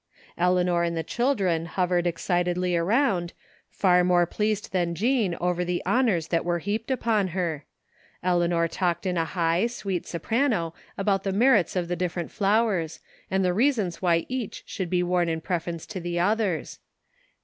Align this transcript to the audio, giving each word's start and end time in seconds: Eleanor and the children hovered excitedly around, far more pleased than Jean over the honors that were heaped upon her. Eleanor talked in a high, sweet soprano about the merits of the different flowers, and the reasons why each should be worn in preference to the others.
Eleanor 0.35 0.81
and 0.81 0.97
the 0.97 1.03
children 1.03 1.67
hovered 1.67 2.07
excitedly 2.07 2.75
around, 2.75 3.33
far 3.69 4.03
more 4.03 4.25
pleased 4.25 4.71
than 4.71 4.95
Jean 4.95 5.35
over 5.39 5.63
the 5.63 5.79
honors 5.85 6.29
that 6.29 6.43
were 6.43 6.57
heaped 6.57 6.89
upon 6.89 7.27
her. 7.27 7.65
Eleanor 8.23 8.67
talked 8.67 9.05
in 9.05 9.15
a 9.15 9.25
high, 9.25 9.67
sweet 9.67 10.07
soprano 10.07 10.73
about 10.97 11.21
the 11.23 11.31
merits 11.31 11.75
of 11.75 11.87
the 11.87 11.95
different 11.95 12.31
flowers, 12.31 12.99
and 13.29 13.45
the 13.45 13.53
reasons 13.53 14.01
why 14.01 14.25
each 14.27 14.63
should 14.65 14.89
be 14.89 15.03
worn 15.03 15.29
in 15.29 15.39
preference 15.39 15.85
to 15.85 15.99
the 15.99 16.19
others. 16.19 16.79